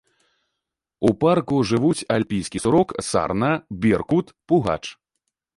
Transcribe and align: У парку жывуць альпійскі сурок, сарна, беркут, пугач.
У 1.09 1.11
парку 1.23 1.57
жывуць 1.71 2.07
альпійскі 2.17 2.63
сурок, 2.63 2.97
сарна, 3.11 3.51
беркут, 3.85 4.37
пугач. 4.49 4.83